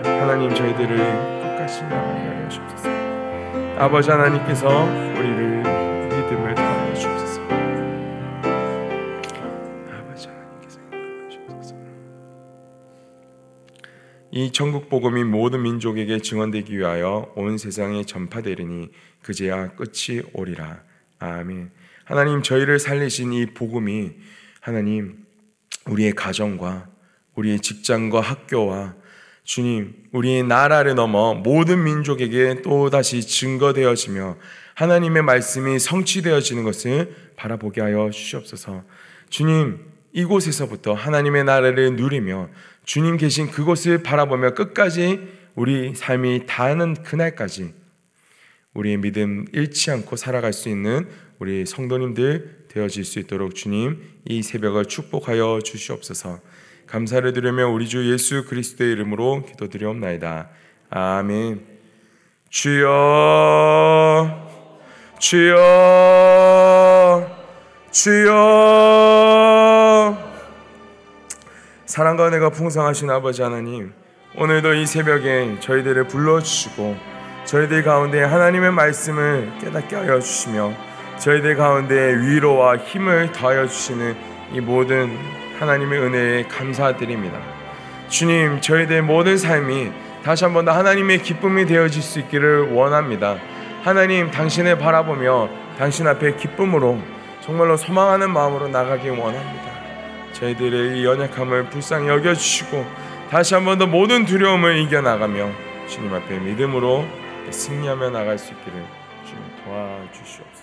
하나님 0.03 0.53
저희들을 0.53 0.97
끝까지 0.97 1.81
나가게 1.81 2.27
하여 2.27 2.47
주옵소서. 2.47 2.89
아버지 3.79 4.11
하나님께서 4.11 4.67
우리를 5.17 5.58
이 14.39 14.53
천국 14.53 14.87
복음이 14.87 15.25
모든 15.25 15.63
민족에게 15.63 16.19
증언되기 16.19 16.77
위하여 16.77 17.29
온 17.35 17.57
세상에 17.57 18.05
전파되리니 18.05 18.87
그제야 19.21 19.67
끝이 19.75 20.21
오리라. 20.31 20.81
아멘. 21.19 21.71
하나님 22.05 22.41
저희를 22.41 22.79
살리신 22.79 23.33
이 23.33 23.47
복음이 23.47 24.11
하나님 24.61 25.25
우리의 25.87 26.13
가정과 26.13 26.87
우리의 27.35 27.59
직장과 27.59 28.21
학교와 28.21 28.95
주님 29.43 29.93
우리의 30.13 30.43
나라를 30.43 30.95
넘어 30.95 31.33
모든 31.33 31.83
민족에게 31.83 32.61
또다시 32.61 33.19
증거되어지며 33.27 34.37
하나님의 34.75 35.21
말씀이 35.21 35.79
성취되어지는 35.79 36.63
것을 36.63 37.13
바라보게 37.35 37.81
하여 37.81 38.09
주시옵소서. 38.09 38.85
주님 39.29 39.79
이곳에서부터 40.13 40.93
하나님의 40.93 41.43
나라를 41.43 41.97
누리며 41.97 42.47
주님 42.85 43.17
계신 43.17 43.51
그곳을 43.51 44.03
바라보며 44.03 44.53
끝까지 44.53 45.19
우리 45.55 45.93
삶이 45.93 46.45
닿는 46.47 47.03
그날까지 47.03 47.73
우리의 48.73 48.97
믿음 48.97 49.45
잃지 49.51 49.91
않고 49.91 50.15
살아갈 50.15 50.53
수 50.53 50.69
있는 50.69 51.07
우리 51.39 51.65
성도님들 51.65 52.65
되어질 52.69 53.03
수 53.03 53.19
있도록 53.19 53.55
주님 53.55 54.01
이 54.25 54.41
새벽을 54.43 54.85
축복하여 54.85 55.59
주시옵소서. 55.63 56.39
감사를 56.87 57.31
드리며 57.33 57.67
우리 57.67 57.87
주 57.87 58.11
예수 58.11 58.45
그리스도의 58.45 58.93
이름으로 58.93 59.45
기도드리옵나이다. 59.45 60.49
아멘. 60.89 61.65
주여 62.49 62.87
주여 65.19 65.59
주여 67.91 69.08
사랑과 71.89 72.27
은혜가 72.27 72.51
풍성하신 72.51 73.09
아버지 73.09 73.41
하나님 73.41 73.93
오늘도 74.37 74.75
이 74.75 74.85
새벽에 74.85 75.57
저희들을 75.59 76.03
불러주시고 76.07 76.95
저희들 77.45 77.81
가운데 77.81 78.21
하나님의 78.21 78.71
말씀을 78.73 79.51
깨닫게 79.59 79.95
하여 79.95 80.19
주시며 80.19 80.71
저희들 81.17 81.55
가운데 81.55 82.15
위로와 82.15 82.77
힘을 82.77 83.31
더하여 83.31 83.65
주시는 83.65 84.15
이 84.53 84.59
모든 84.59 85.17
하나님의 85.59 85.99
은혜에 85.99 86.43
감사드립니다. 86.43 87.39
주님, 88.07 88.61
저희들 88.61 89.01
모든 89.01 89.39
삶이 89.39 89.91
다시 90.23 90.43
한번 90.43 90.65
더 90.65 90.71
하나님의 90.71 91.23
기쁨이 91.23 91.65
되어질 91.65 92.03
수 92.03 92.19
있기를 92.19 92.71
원합니다. 92.71 93.37
하나님, 93.81 94.29
당신을 94.29 94.77
바라보며 94.77 95.49
당신 95.79 96.05
앞에 96.05 96.35
기쁨으로 96.35 96.99
정말로 97.41 97.75
소망하는 97.77 98.29
마음으로 98.29 98.67
나가기 98.67 99.09
원합니다. 99.09 99.68
저희들의 100.33 100.99
이 100.99 101.05
연약함을 101.05 101.69
불쌍히 101.69 102.07
여겨주시고 102.07 102.85
다시 103.29 103.53
한 103.53 103.65
번 103.65 103.77
더 103.77 103.85
모든 103.87 104.25
두려움을 104.25 104.77
이겨나가며 104.79 105.49
주님 105.87 106.13
앞에 106.13 106.39
믿음으로 106.39 107.05
승리하며 107.49 108.09
나갈 108.11 108.37
수 108.37 108.53
있기를 108.53 108.83
주님 109.25 109.43
도와주시옵소서. 109.65 110.58